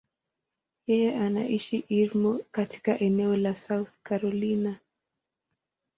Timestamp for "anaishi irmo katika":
1.17-2.99